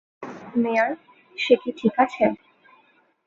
[0.55, 0.91] মেয়ার,
[1.37, 2.23] সে কি ঠিক আছে?